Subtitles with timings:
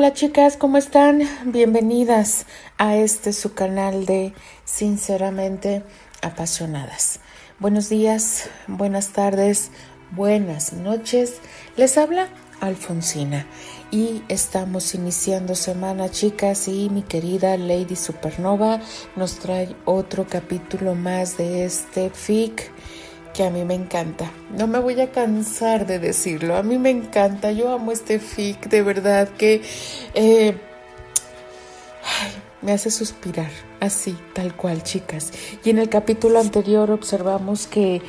[0.00, 1.20] Hola chicas, ¿cómo están?
[1.44, 2.46] Bienvenidas
[2.78, 4.32] a este su canal de
[4.64, 5.82] Sinceramente
[6.22, 7.20] Apasionadas.
[7.58, 9.70] Buenos días, buenas tardes,
[10.12, 11.42] buenas noches.
[11.76, 12.30] Les habla
[12.62, 13.44] Alfonsina
[13.90, 18.80] y estamos iniciando semana chicas y mi querida Lady Supernova
[19.16, 22.72] nos trae otro capítulo más de este fic
[23.34, 24.30] que a mí me encanta.
[24.56, 26.56] No me voy a cansar de decirlo.
[26.56, 27.52] A mí me encanta.
[27.52, 28.68] Yo amo este fic.
[28.68, 29.62] De verdad que
[30.14, 30.56] eh,
[32.62, 33.50] me hace suspirar.
[33.80, 35.32] Así, tal cual, chicas.
[35.64, 38.02] Y en el capítulo anterior observamos que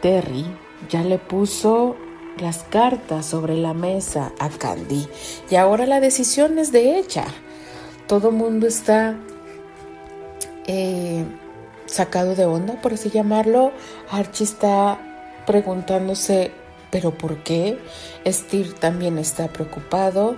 [0.00, 0.46] Terry
[0.88, 1.96] ya le puso
[2.38, 5.06] las cartas sobre la mesa a Candy.
[5.50, 7.26] Y ahora la decisión es de ella.
[8.06, 9.16] Todo mundo está...
[10.66, 11.24] Eh,
[11.92, 13.72] sacado de onda, por así llamarlo.
[14.10, 14.98] Archie está
[15.46, 16.52] preguntándose,
[16.90, 17.78] ¿pero por qué?
[18.26, 20.36] Steer también está preocupado.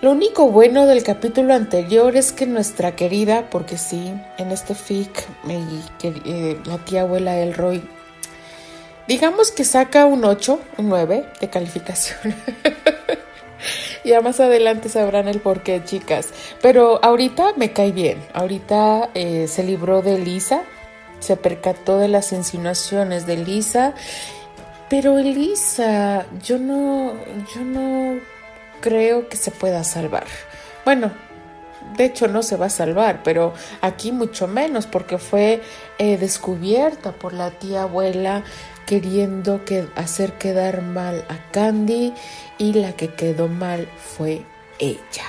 [0.00, 5.26] Lo único bueno del capítulo anterior es que nuestra querida, porque sí, en este fic,
[5.48, 7.82] eh, la tía abuela Elroy,
[9.08, 12.32] digamos que saca un 8, un 9 de calificación.
[14.04, 16.28] ya más adelante sabrán el por qué, chicas.
[16.62, 18.24] Pero ahorita me cae bien.
[18.34, 20.62] Ahorita eh, se libró de Lisa,
[21.20, 23.94] se percató de las insinuaciones de Elisa,
[24.88, 27.12] pero Elisa, yo no,
[27.54, 28.20] yo no
[28.80, 30.24] creo que se pueda salvar.
[30.84, 31.12] Bueno,
[31.96, 35.60] de hecho no se va a salvar, pero aquí mucho menos porque fue
[35.98, 38.44] eh, descubierta por la tía abuela
[38.86, 42.14] queriendo que, hacer quedar mal a Candy
[42.56, 44.46] y la que quedó mal fue
[44.78, 45.24] ella.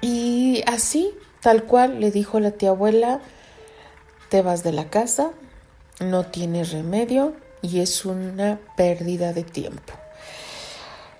[0.00, 3.20] Y así, tal cual, le dijo la tía abuela,
[4.34, 5.30] te vas de la casa,
[6.00, 9.92] no tienes remedio y es una pérdida de tiempo.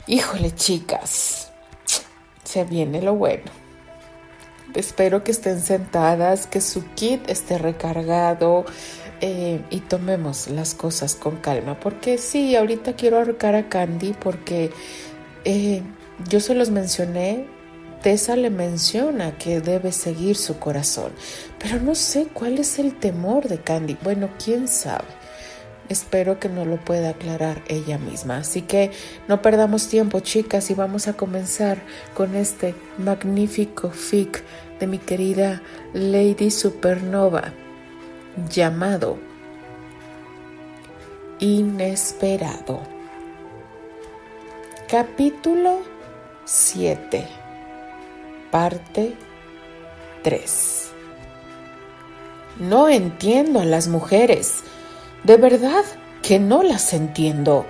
[0.09, 1.53] Híjole, chicas,
[2.43, 3.45] se viene lo bueno.
[4.75, 8.65] Espero que estén sentadas, que su kit esté recargado
[9.21, 11.79] eh, y tomemos las cosas con calma.
[11.79, 14.73] Porque sí, ahorita quiero ahorcar a Candy porque
[15.45, 15.83] eh,
[16.29, 17.47] yo se los mencioné
[18.05, 21.11] Tessa le menciona que debe seguir su corazón,
[21.59, 23.97] pero no sé cuál es el temor de Candy.
[24.03, 25.07] Bueno, quién sabe.
[25.89, 28.37] Espero que no lo pueda aclarar ella misma.
[28.37, 28.91] Así que
[29.27, 31.79] no perdamos tiempo, chicas, y vamos a comenzar
[32.13, 34.45] con este magnífico fic
[34.79, 35.63] de mi querida
[35.95, 37.55] Lady Supernova
[38.51, 39.17] llamado
[41.39, 42.83] Inesperado.
[44.91, 45.79] Capítulo
[46.45, 47.44] 7
[48.55, 49.17] Parte
[50.23, 50.93] 3
[52.61, 54.63] No entiendo a las mujeres.
[55.25, 55.85] De verdad
[56.23, 57.67] que no las entiendo,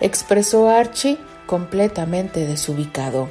[0.00, 3.28] expresó Archie completamente desubicado.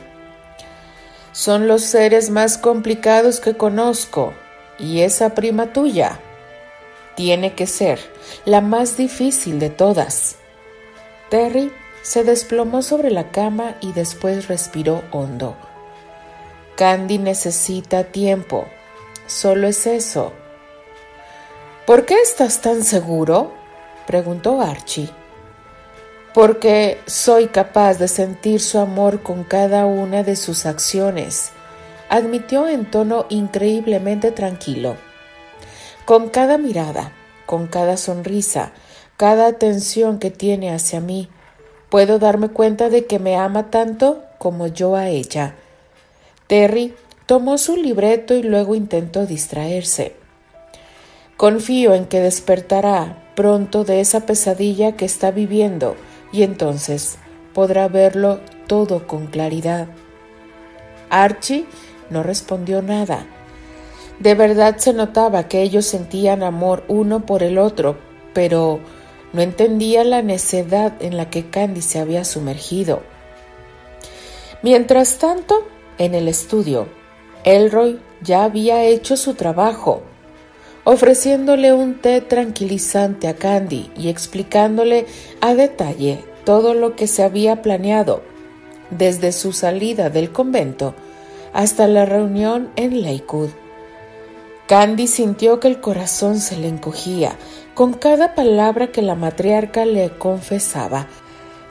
[1.32, 4.34] Son los seres más complicados que conozco,
[4.78, 6.20] y esa prima tuya
[7.16, 8.00] tiene que ser
[8.46, 10.36] la más difícil de todas.
[11.32, 11.72] Terry
[12.04, 15.58] se desplomó sobre la cama y después respiró hondo.
[16.82, 18.66] Candy necesita tiempo.
[19.28, 20.34] Solo es eso.
[21.86, 23.54] ¿Por qué estás tan seguro?
[24.08, 25.08] preguntó Archie.
[26.34, 31.52] Porque soy capaz de sentir su amor con cada una de sus acciones,
[32.10, 34.96] admitió en tono increíblemente tranquilo.
[36.06, 37.12] Con cada mirada,
[37.46, 38.72] con cada sonrisa,
[39.18, 41.30] cada atención que tiene hacia mí,
[41.90, 45.58] puedo darme cuenta de que me ama tanto como yo a ella
[46.52, 46.94] Terry
[47.28, 50.18] tomó su libreto y luego intentó distraerse.
[51.38, 55.96] Confío en que despertará pronto de esa pesadilla que está viviendo
[56.34, 57.18] y entonces
[57.54, 59.88] podrá verlo todo con claridad.
[61.10, 61.64] Archie
[62.10, 63.26] no respondió nada.
[64.20, 67.98] De verdad se notaba que ellos sentían amor uno por el otro,
[68.34, 68.82] pero
[69.32, 73.04] no entendía la necedad en la que Candy se había sumergido.
[74.64, 76.88] Mientras tanto, en el estudio,
[77.44, 80.02] Elroy ya había hecho su trabajo,
[80.84, 85.06] ofreciéndole un té tranquilizante a Candy y explicándole
[85.42, 88.22] a detalle todo lo que se había planeado,
[88.90, 90.94] desde su salida del convento
[91.54, 93.50] hasta la reunión en Lakewood.
[94.68, 97.36] Candy sintió que el corazón se le encogía
[97.74, 101.08] con cada palabra que la matriarca le confesaba.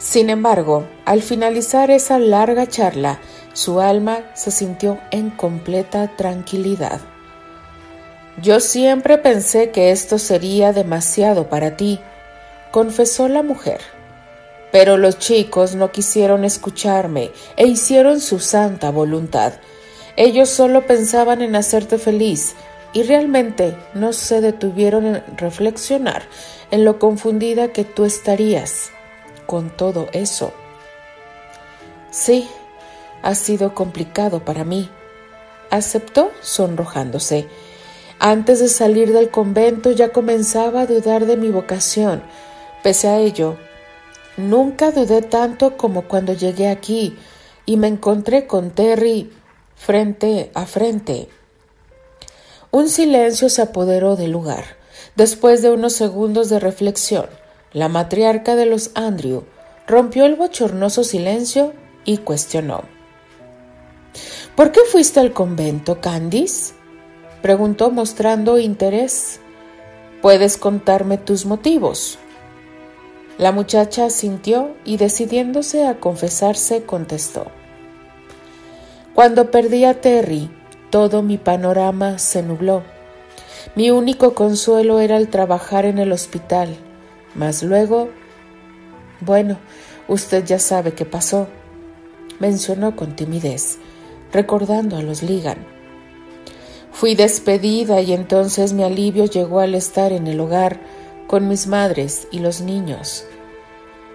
[0.01, 3.21] Sin embargo, al finalizar esa larga charla,
[3.53, 7.01] su alma se sintió en completa tranquilidad.
[8.41, 12.01] Yo siempre pensé que esto sería demasiado para ti,
[12.71, 13.81] confesó la mujer.
[14.73, 19.53] Pero los chicos no quisieron escucharme e hicieron su santa voluntad.
[20.17, 22.55] Ellos solo pensaban en hacerte feliz
[22.95, 26.23] y realmente no se detuvieron en reflexionar
[26.71, 28.93] en lo confundida que tú estarías
[29.51, 30.53] con todo eso.
[32.13, 32.49] Sí,
[33.21, 34.89] ha sido complicado para mí,
[35.71, 37.49] aceptó sonrojándose.
[38.21, 42.23] Antes de salir del convento ya comenzaba a dudar de mi vocación.
[42.85, 43.57] Pese a ello,
[44.37, 47.19] nunca dudé tanto como cuando llegué aquí
[47.67, 49.33] y me encontré con Terry
[49.75, 51.29] frente a frente.
[52.71, 54.77] Un silencio se apoderó del lugar.
[55.17, 57.27] Después de unos segundos de reflexión,
[57.73, 59.45] la matriarca de los Andrew
[59.87, 61.73] rompió el bochornoso silencio
[62.05, 62.83] y cuestionó.
[64.57, 66.75] ¿Por qué fuiste al convento, Candice?
[67.43, 69.41] preguntó mostrando interés.
[70.21, 72.19] ¿Puedes contarme tus motivos?
[73.39, 77.47] La muchacha asintió y decidiéndose a confesarse contestó.
[79.15, 80.51] Cuando perdí a Terry,
[80.91, 82.83] todo mi panorama se nubló.
[83.77, 86.77] Mi único consuelo era el trabajar en el hospital,
[87.35, 88.11] mas luego,
[89.21, 89.59] bueno,
[90.09, 91.49] usted ya sabe qué pasó,
[92.39, 93.79] mencionó con timidez,
[94.33, 95.59] recordando a los Ligan.
[96.93, 100.81] Fui despedida y entonces mi alivio llegó al estar en el hogar
[101.27, 103.25] con mis madres y los niños.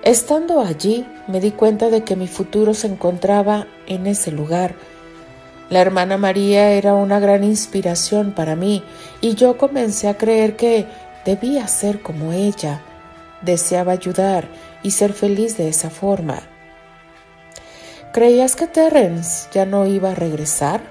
[0.04, 4.76] Estando allí me di cuenta de que mi futuro se encontraba en ese lugar,
[5.70, 8.84] la hermana María era una gran inspiración para mí
[9.20, 10.86] y yo comencé a creer que
[11.26, 12.82] debía ser como ella.
[13.46, 14.48] Deseaba ayudar
[14.84, 16.42] y ser feliz de esa forma.
[18.12, 20.82] ¿Creías que Terence ya no iba a regresar?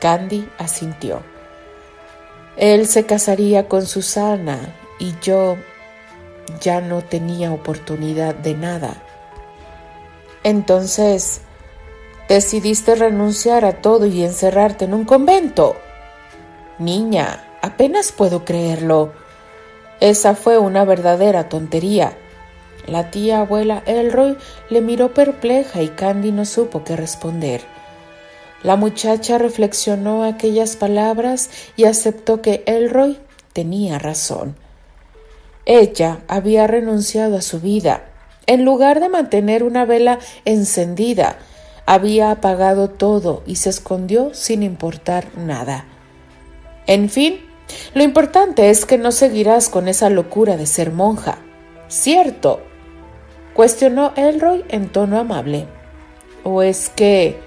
[0.00, 1.22] Candy asintió.
[2.56, 4.58] Él se casaría con Susana
[4.98, 5.56] y yo
[6.60, 9.02] ya no tenía oportunidad de nada.
[10.42, 11.42] Entonces,
[12.28, 15.76] Decidiste renunciar a todo y encerrarte en un convento.
[16.78, 19.14] Niña, apenas puedo creerlo.
[20.00, 22.16] Esa fue una verdadera tontería.
[22.86, 24.36] La tía abuela Elroy
[24.70, 27.62] le miró perpleja y Candy no supo qué responder.
[28.62, 33.18] La muchacha reflexionó aquellas palabras y aceptó que Elroy
[33.52, 34.56] tenía razón.
[35.64, 38.04] Ella había renunciado a su vida.
[38.46, 41.38] En lugar de mantener una vela encendida,
[41.86, 45.84] había apagado todo y se escondió sin importar nada.
[46.86, 47.47] En fin,
[47.94, 51.38] lo importante es que no seguirás con esa locura de ser monja.
[51.88, 52.60] Cierto,
[53.54, 55.66] cuestionó Elroy en tono amable.
[56.44, 57.40] ¿O es que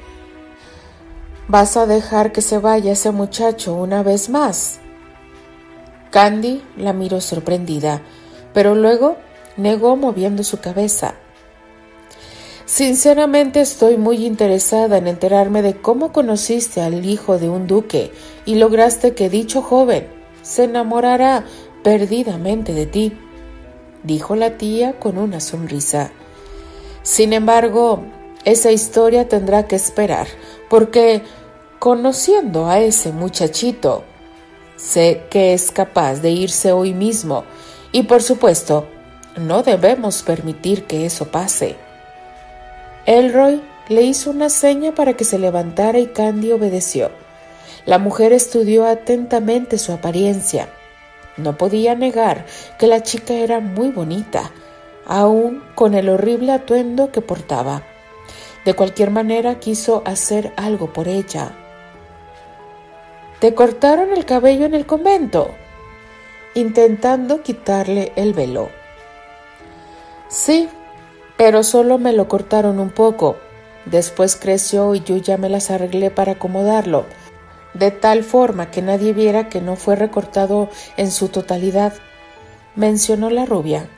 [1.48, 4.80] vas a dejar que se vaya ese muchacho una vez más?
[6.12, 8.02] Candy la miró sorprendida,
[8.54, 9.18] pero luego
[9.58, 11.16] negó moviendo su cabeza.
[12.74, 18.14] Sinceramente estoy muy interesada en enterarme de cómo conociste al hijo de un duque
[18.46, 20.08] y lograste que dicho joven
[20.42, 21.44] se enamorara
[21.84, 23.12] perdidamente de ti,
[24.04, 26.12] dijo la tía con una sonrisa.
[27.04, 28.06] Sin embargo,
[28.46, 30.28] esa historia tendrá que esperar,
[30.70, 31.24] porque
[31.78, 34.06] conociendo a ese muchachito,
[34.78, 37.44] sé que es capaz de irse hoy mismo
[37.92, 38.88] y por supuesto,
[39.36, 41.91] no debemos permitir que eso pase.
[43.06, 47.12] Elroy le hizo una seña para que se levantara y Candy obedeció.
[47.86, 50.70] La mujer estudió atentamente su apariencia.
[51.38, 52.46] No podía negar
[52.78, 54.52] que la chica era muy bonita,
[55.06, 57.84] aun con el horrible atuendo que portaba.
[58.66, 61.52] De cualquier manera quiso hacer algo por ella.
[63.40, 65.52] ¿Te cortaron el cabello en el convento?
[66.54, 68.70] intentando quitarle el velo.
[70.28, 70.70] Sí,
[71.42, 73.36] pero solo me lo cortaron un poco.
[73.86, 77.08] Después creció y yo ya me las arreglé para acomodarlo,
[77.74, 81.94] de tal forma que nadie viera que no fue recortado en su totalidad,
[82.76, 83.90] mencionó la rubia.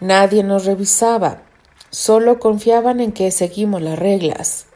[0.00, 1.42] Nadie nos revisaba,
[1.90, 4.66] solo confiaban en que seguimos las reglas.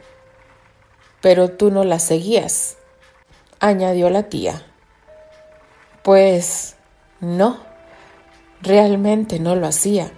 [1.19, 2.77] Pero tú no las seguías,
[3.59, 4.65] añadió la tía.
[6.01, 6.77] Pues
[7.19, 7.57] no,
[8.61, 10.13] realmente no lo hacía.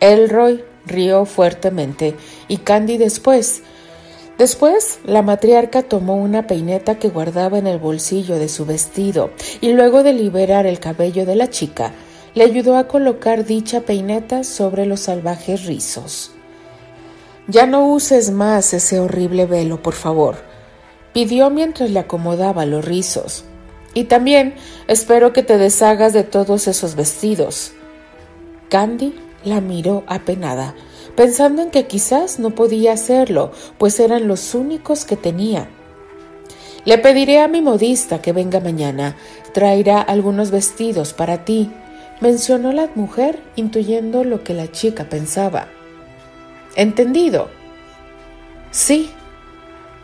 [0.00, 2.16] Elroy rió fuertemente
[2.48, 3.62] y Candy después.
[4.38, 9.72] Después, la matriarca tomó una peineta que guardaba en el bolsillo de su vestido y
[9.72, 11.92] luego de liberar el cabello de la chica,
[12.34, 16.32] le ayudó a colocar dicha peineta sobre los salvajes rizos.
[17.48, 20.36] Ya no uses más ese horrible velo, por favor,
[21.14, 23.44] pidió mientras le acomodaba los rizos.
[23.94, 24.54] Y también
[24.88, 27.72] espero que te deshagas de todos esos vestidos.
[28.68, 29.14] Candy
[29.46, 30.74] la miró apenada,
[31.14, 35.68] pensando en que quizás no podía hacerlo, pues eran los únicos que tenía.
[36.84, 39.16] Le pediré a mi modista que venga mañana.
[39.52, 41.70] Traerá algunos vestidos para ti,
[42.20, 45.68] mencionó la mujer, intuyendo lo que la chica pensaba.
[46.74, 47.48] ¿Entendido?
[48.70, 49.10] Sí.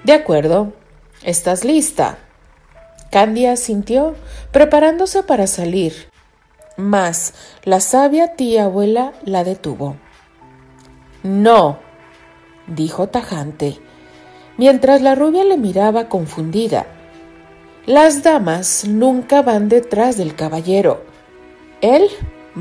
[0.04, 0.72] De acuerdo.
[1.22, 2.18] ¿Estás lista?
[3.10, 4.16] Candy asintió,
[4.50, 6.11] preparándose para salir.
[6.76, 9.96] Mas la sabia tía abuela la detuvo.
[11.22, 11.78] No,
[12.66, 13.78] dijo tajante,
[14.56, 16.86] mientras la rubia le miraba confundida.
[17.86, 21.04] Las damas nunca van detrás del caballero.
[21.80, 22.08] Él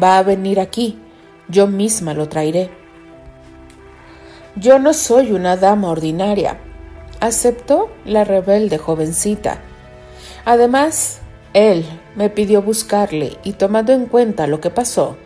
[0.01, 0.99] va a venir aquí.
[1.47, 2.71] Yo misma lo traeré.
[4.55, 6.59] Yo no soy una dama ordinaria,
[7.19, 9.59] aceptó la rebelde jovencita.
[10.43, 11.19] Además,
[11.53, 15.17] él me pidió buscarle y tomando en cuenta lo que pasó,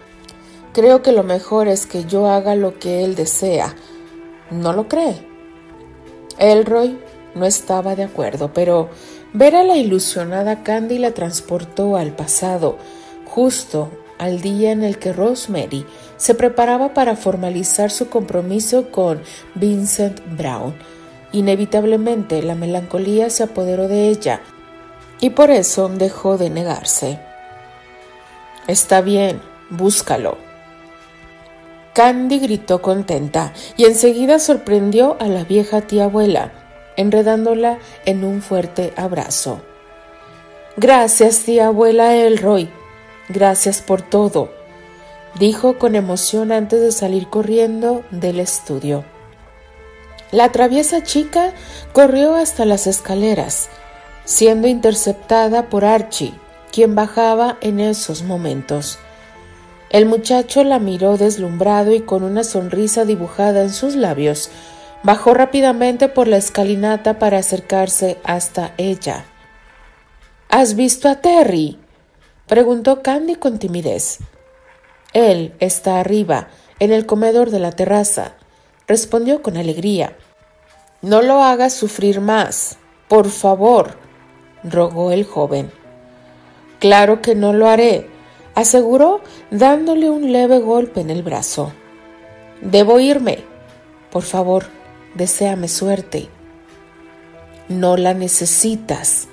[0.73, 3.75] creo que lo mejor es que yo haga lo que él desea.
[4.51, 5.15] ¿No lo cree?
[6.37, 6.99] Elroy
[7.33, 8.89] no estaba de acuerdo, pero
[9.33, 12.77] ver a la ilusionada Candy la transportó al pasado,
[13.25, 15.85] justo al día en el que Rosemary
[16.17, 19.21] se preparaba para formalizar su compromiso con
[19.55, 20.73] Vincent Brown.
[21.31, 24.41] Inevitablemente la melancolía se apoderó de ella
[25.25, 27.17] y por eso dejó de negarse.
[28.67, 29.41] Está bien,
[29.71, 30.37] búscalo.
[31.95, 36.51] Candy gritó contenta y enseguida sorprendió a la vieja tía abuela,
[36.95, 39.63] enredándola en un fuerte abrazo.
[40.77, 42.69] Gracias, tía abuela Elroy.
[43.27, 44.51] Gracias por todo,
[45.39, 49.03] dijo con emoción antes de salir corriendo del estudio.
[50.29, 51.51] La traviesa chica
[51.93, 53.69] corrió hasta las escaleras
[54.25, 56.33] siendo interceptada por Archie,
[56.71, 58.99] quien bajaba en esos momentos.
[59.89, 64.49] El muchacho la miró deslumbrado y con una sonrisa dibujada en sus labios,
[65.03, 69.25] bajó rápidamente por la escalinata para acercarse hasta ella.
[70.49, 71.79] ¿Has visto a Terry?
[72.47, 74.19] preguntó Candy con timidez.
[75.13, 78.33] Él está arriba, en el comedor de la terraza,
[78.87, 80.17] respondió con alegría.
[81.01, 82.77] No lo hagas sufrir más,
[83.07, 84.04] por favor,
[84.69, 85.71] rogó el joven.
[86.79, 88.09] Claro que no lo haré,
[88.53, 91.71] aseguró dándole un leve golpe en el brazo.
[92.61, 93.39] Debo irme.
[94.11, 94.65] Por favor,
[95.13, 96.29] deséame suerte.
[97.67, 99.27] No la necesitas,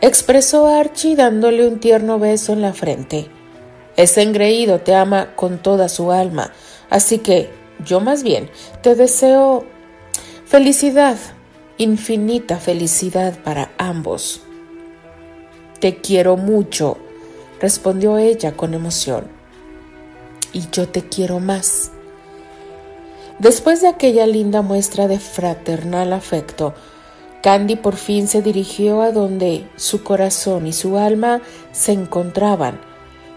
[0.00, 3.28] expresó Archie dándole un tierno beso en la frente.
[3.96, 6.52] Ese engreído te ama con toda su alma,
[6.90, 7.50] así que
[7.84, 8.50] yo más bien
[8.82, 9.64] te deseo
[10.44, 11.16] felicidad
[11.78, 14.40] infinita felicidad para ambos.
[15.78, 16.98] Te quiero mucho,
[17.60, 19.28] respondió ella con emoción.
[20.52, 21.92] Y yo te quiero más.
[23.38, 26.74] Después de aquella linda muestra de fraternal afecto,
[27.44, 32.80] Candy por fin se dirigió a donde su corazón y su alma se encontraban,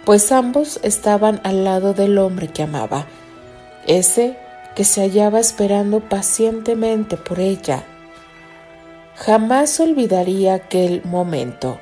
[0.03, 3.05] pues ambos estaban al lado del hombre que amaba,
[3.85, 4.35] ese
[4.75, 7.85] que se hallaba esperando pacientemente por ella
[9.25, 11.79] Jamás olvidaría aquel momento.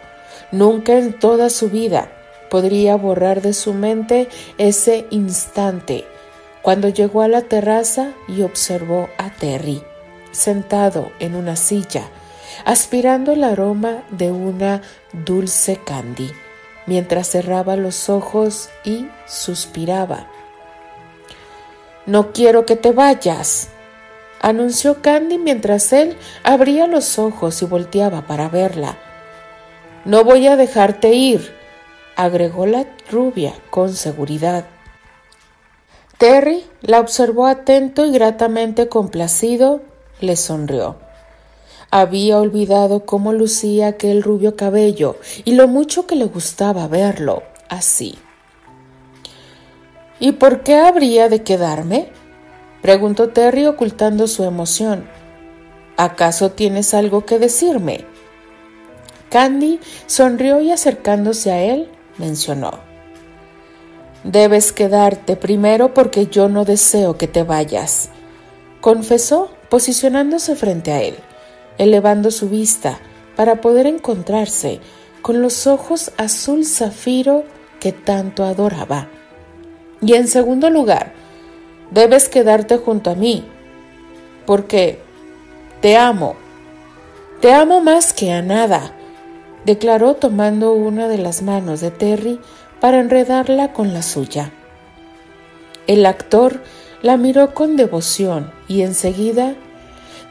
[0.51, 2.11] Nunca en toda su vida
[2.49, 4.27] podría borrar de su mente
[4.57, 6.05] ese instante
[6.61, 9.81] cuando llegó a la terraza y observó a Terry
[10.31, 12.09] sentado en una silla,
[12.65, 14.81] aspirando el aroma de una
[15.13, 16.31] dulce candy,
[16.87, 20.27] mientras cerraba los ojos y suspiraba.
[22.05, 23.69] No quiero que te vayas,
[24.41, 28.97] anunció Candy mientras él abría los ojos y volteaba para verla.
[30.05, 31.53] No voy a dejarte ir,
[32.15, 34.65] agregó la rubia con seguridad.
[36.17, 39.81] Terry la observó atento y gratamente complacido,
[40.19, 40.97] le sonrió.
[41.91, 48.17] Había olvidado cómo lucía aquel rubio cabello y lo mucho que le gustaba verlo así.
[50.19, 52.09] ¿Y por qué habría de quedarme?
[52.81, 55.07] Preguntó Terry ocultando su emoción.
[55.97, 58.05] ¿Acaso tienes algo que decirme?
[59.29, 62.79] Candy sonrió y acercándose a él, mencionó.
[64.23, 68.09] Debes quedarte primero porque yo no deseo que te vayas,
[68.81, 71.15] confesó posicionándose frente a él,
[71.77, 72.99] elevando su vista
[73.35, 74.79] para poder encontrarse
[75.21, 77.43] con los ojos azul zafiro
[77.79, 79.07] que tanto adoraba.
[80.01, 81.13] Y en segundo lugar,
[81.91, 83.45] debes quedarte junto a mí,
[84.45, 84.99] porque
[85.81, 86.35] te amo,
[87.41, 88.93] te amo más que a nada,
[89.65, 92.39] declaró tomando una de las manos de Terry
[92.79, 94.51] para enredarla con la suya.
[95.87, 96.61] El actor
[97.01, 99.55] la miró con devoción y enseguida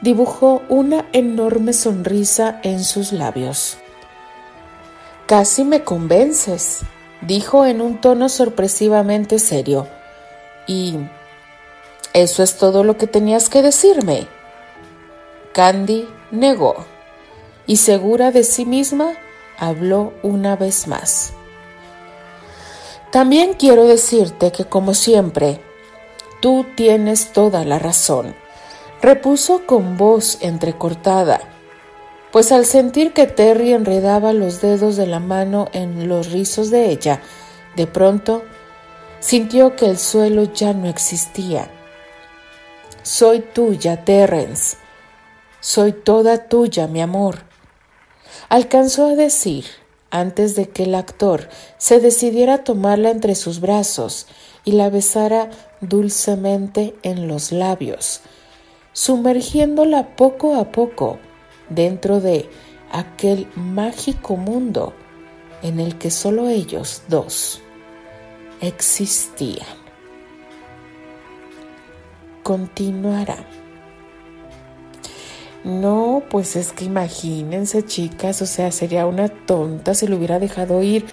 [0.01, 3.77] dibujó una enorme sonrisa en sus labios.
[5.25, 6.81] Casi me convences,
[7.21, 9.87] dijo en un tono sorpresivamente serio.
[10.65, 10.95] ¿Y
[12.13, 14.27] eso es todo lo que tenías que decirme?
[15.53, 16.85] Candy negó
[17.67, 19.13] y segura de sí misma
[19.57, 21.33] habló una vez más.
[23.11, 25.61] También quiero decirte que como siempre,
[26.41, 28.35] tú tienes toda la razón,
[29.01, 31.41] repuso con voz entrecortada,
[32.31, 36.89] pues al sentir que Terry enredaba los dedos de la mano en los rizos de
[36.89, 37.21] ella,
[37.75, 38.43] de pronto
[39.19, 41.69] sintió que el suelo ya no existía.
[43.01, 44.75] Soy tuya, Terrence.
[45.61, 47.43] Soy toda tuya, mi amor.
[48.49, 49.65] Alcanzó a decir,
[50.11, 54.27] antes de que el actor se decidiera a tomarla entre sus brazos
[54.65, 58.21] y la besara dulcemente en los labios,
[58.91, 61.19] sumergiéndola poco a poco
[61.69, 62.49] dentro de
[62.91, 64.93] aquel mágico mundo
[65.61, 67.61] en el que solo ellos dos
[68.61, 69.78] existían.
[72.49, 73.37] Continuará.
[75.63, 80.81] No, pues es que imagínense, chicas, o sea, sería una tonta si lo hubiera dejado
[80.81, 81.05] ir.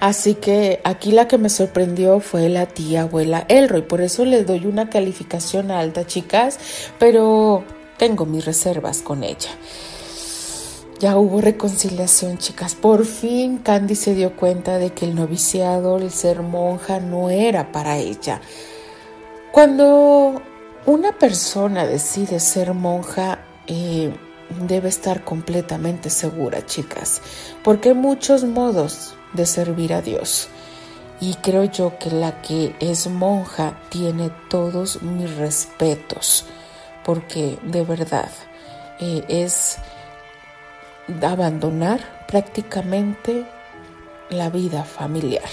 [0.00, 4.44] Así que aquí la que me sorprendió fue la tía abuela Elroy, por eso le
[4.44, 6.58] doy una calificación alta, chicas,
[6.98, 7.64] pero
[7.98, 9.50] tengo mis reservas con ella.
[11.00, 12.74] Ya hubo reconciliación, chicas.
[12.74, 17.72] Por fin Candy se dio cuenta de que el noviciado, el ser monja, no era
[17.72, 18.40] para ella.
[19.52, 20.40] Cuando
[20.86, 24.12] una persona decide ser monja, eh,
[24.66, 27.22] debe estar completamente segura, chicas,
[27.62, 30.48] porque hay muchos modos de servir a Dios.
[31.20, 36.46] Y creo yo que la que es monja tiene todos mis respetos,
[37.04, 38.30] porque de verdad
[38.98, 39.76] eh, es
[41.22, 43.46] abandonar prácticamente
[44.30, 45.48] la vida familiar.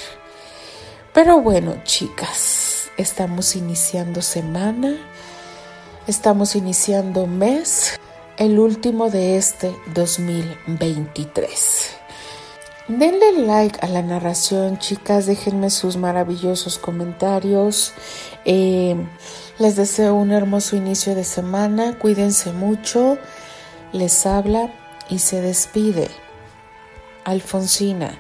[1.14, 4.98] Pero bueno, chicas, estamos iniciando semana,
[6.10, 8.00] estamos iniciando mes
[8.38, 11.92] el último de este 2023.
[12.88, 17.94] Denle like a la narración, chicas, déjenme sus maravillosos comentarios.
[18.44, 18.96] Eh,
[19.60, 23.20] les deseo un hermoso inicio de semana, cuídense mucho.
[23.92, 24.74] Les habla
[25.10, 26.10] y se despide
[27.24, 28.18] Alfonsina,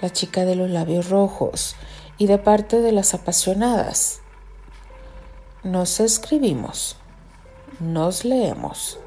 [0.00, 1.76] la chica de los labios rojos,
[2.16, 4.20] y de parte de las apasionadas.
[5.64, 6.96] Nos escribimos,
[7.80, 8.98] nos leemos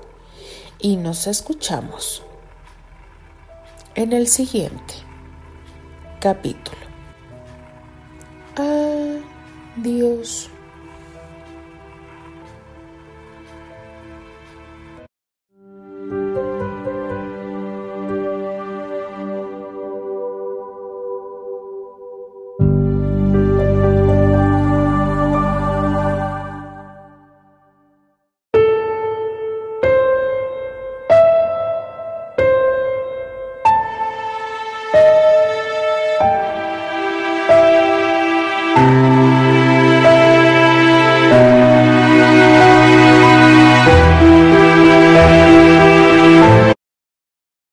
[0.80, 2.24] y nos escuchamos
[3.96, 4.94] en el siguiente
[6.20, 6.78] capítulo.
[8.56, 10.50] Adiós.